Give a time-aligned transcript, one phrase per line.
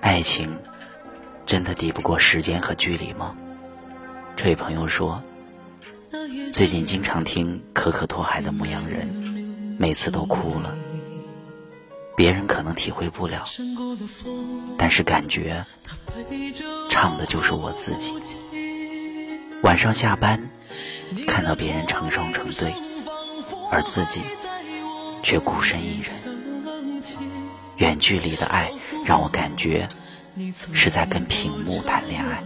[0.00, 0.56] 爱情
[1.44, 3.34] 真的抵不过时间和距离吗？
[4.36, 5.22] 这位朋友说，
[6.52, 9.08] 最近经常听可可托海的《牧羊人》，
[9.78, 10.74] 每次都哭了。
[12.16, 13.44] 别人可能体会不了，
[14.78, 15.64] 但是感觉
[16.90, 18.14] 唱的就是我自己。
[19.62, 20.50] 晚上下班，
[21.26, 22.74] 看到别人成双成对，
[23.70, 24.20] 而自己
[25.22, 26.31] 却孤身一人。
[27.82, 28.70] 远距离的爱
[29.04, 29.88] 让我感觉
[30.72, 32.40] 是在跟屏幕谈恋爱，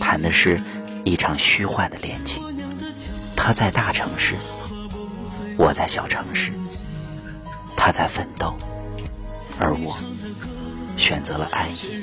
[0.00, 0.60] 谈的是
[1.04, 2.42] 一场虚幻的恋情。
[3.36, 4.34] 他在大城市，
[5.56, 6.50] 我在小城市，
[7.76, 8.56] 他在奋斗。
[9.60, 9.96] 而我
[10.96, 12.02] 选择了安逸，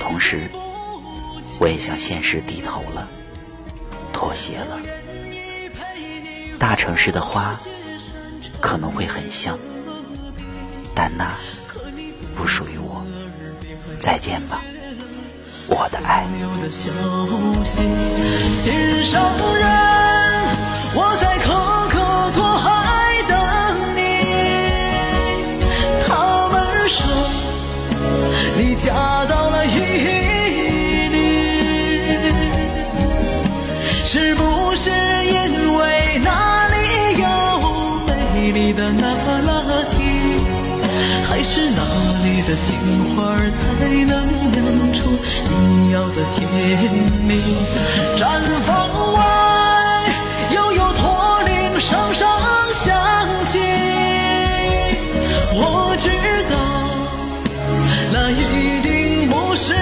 [0.00, 0.50] 同时
[1.60, 3.06] 我也向现实低头了，
[4.10, 4.80] 妥协了。
[6.58, 7.60] 大城市的花
[8.58, 9.58] 可能会很香，
[10.94, 11.34] 但那
[12.34, 13.04] 不属于我。
[13.98, 14.62] 再见吧，
[15.68, 16.26] 我的爱。
[28.80, 28.92] 嫁
[29.26, 29.78] 到了伊
[31.08, 31.14] 犁，
[34.04, 34.90] 是不是
[35.24, 36.74] 因为那里
[37.20, 37.24] 有
[38.08, 39.11] 美丽的那？
[41.44, 41.82] 是哪
[42.24, 42.78] 里的杏
[43.14, 43.60] 花才
[44.04, 45.10] 能酿出
[45.50, 46.48] 你要的甜
[47.26, 47.30] 蜜？
[48.16, 48.22] 毡
[48.60, 48.70] 房
[49.12, 49.18] 外，
[50.54, 52.28] 又有驼铃声声
[52.84, 52.86] 响
[53.46, 53.58] 起。
[55.54, 56.08] 我知
[56.48, 56.54] 道，
[58.12, 59.74] 那一定不是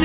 [0.00, 0.04] 你。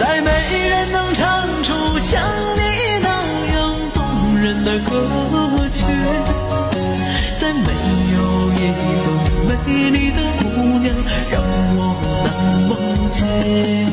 [0.00, 0.30] 再没
[0.68, 2.22] 人能唱出像
[2.56, 2.60] 你
[3.02, 3.08] 那
[3.54, 3.56] 样
[3.92, 4.92] 动人的歌
[5.70, 5.84] 曲。
[7.38, 7.68] 再没
[8.14, 8.72] 有一
[9.04, 9.06] 个
[9.48, 10.94] 美丽的姑娘
[11.30, 11.42] 让
[11.76, 11.80] 我
[12.24, 13.85] 难忘记。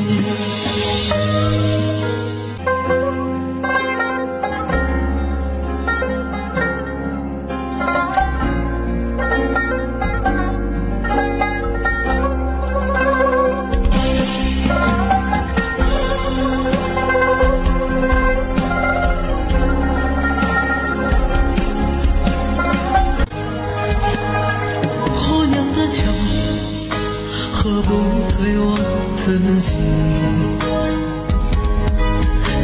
[29.24, 29.72] 自己，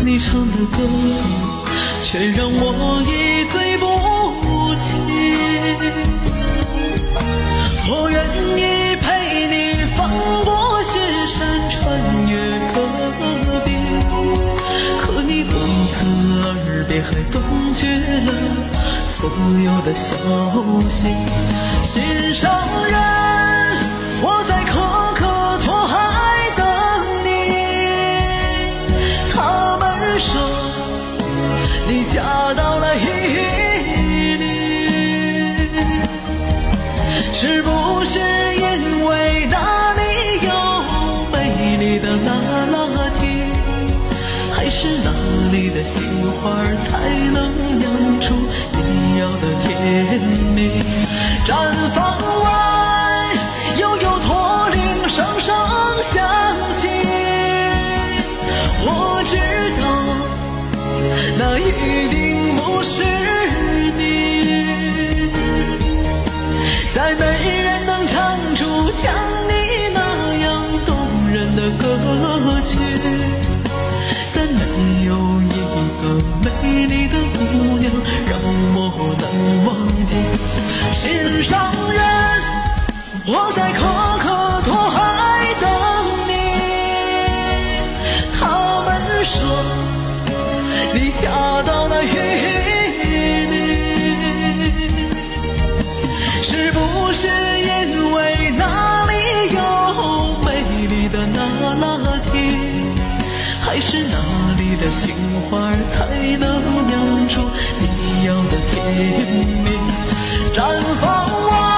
[0.04, 0.76] 你唱的歌
[2.02, 3.86] 却让我一醉不
[4.74, 4.84] 起。
[7.88, 8.14] 我愿
[8.58, 8.60] 意
[8.96, 9.08] 陪
[9.48, 9.56] 你
[9.96, 9.98] 翻
[10.44, 10.48] 过
[10.84, 10.92] 雪
[11.32, 11.78] 山，穿
[12.28, 12.32] 越
[12.74, 12.76] 戈
[13.64, 13.68] 壁，
[15.00, 15.50] 可你不
[15.94, 15.96] 辞
[16.44, 17.80] 而别，还断绝
[18.26, 18.30] 了
[19.06, 19.18] 所
[19.64, 20.14] 有的消
[20.90, 21.08] 息。
[21.84, 22.52] 心上
[22.84, 22.92] 人，
[31.92, 32.22] 你嫁
[32.54, 33.02] 到了伊
[34.38, 34.44] 犁，
[37.32, 38.20] 是不是
[38.54, 40.00] 因为那里
[40.46, 40.50] 有
[41.32, 42.30] 美丽的那
[42.70, 43.26] 拉提？
[44.54, 45.10] 还是那
[45.50, 47.49] 里的杏花才能
[61.80, 63.02] 一定不是
[63.96, 64.00] 你，
[66.94, 67.22] 再没
[67.62, 68.14] 人能唱
[68.54, 69.12] 出像
[69.48, 69.52] 你
[69.94, 69.98] 那
[70.36, 70.46] 样
[70.84, 70.88] 动
[71.32, 71.82] 人的歌
[72.62, 72.76] 曲，
[74.32, 74.60] 再没
[75.06, 75.10] 有
[75.42, 75.48] 一
[76.00, 76.02] 个
[76.44, 76.46] 美
[76.86, 77.38] 丽的姑
[77.78, 77.90] 娘
[78.26, 78.30] 让
[78.74, 78.78] 我
[79.18, 79.24] 难
[79.66, 79.68] 忘
[80.04, 80.12] 记。
[80.96, 81.50] 心上
[81.90, 81.98] 人，
[83.26, 83.72] 我在
[103.72, 105.14] 还是那里的杏
[105.48, 107.40] 花才能酿出
[107.78, 109.70] 你要的甜蜜？
[110.52, 111.69] 绽放我。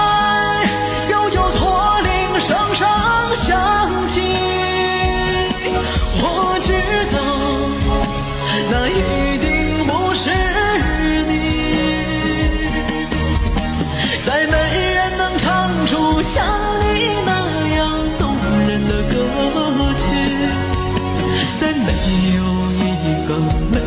[21.73, 23.82] 没有一个。